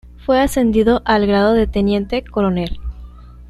Fue 0.25 0.39
ascendido 0.41 1.03
al 1.05 1.27
grado 1.27 1.53
de 1.53 1.67
teniente 1.67 2.23
coronel. 2.23 2.79